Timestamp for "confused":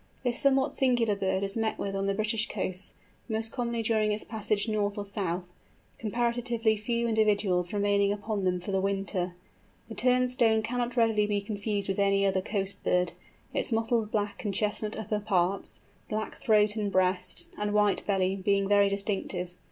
11.39-11.87